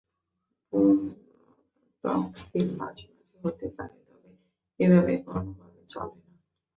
[0.73, 1.01] পুনঃ
[2.03, 4.29] তফসিল মাঝে মাঝে হতে পারে, তবে
[4.79, 6.33] এভাবে গণভাবে চলে না।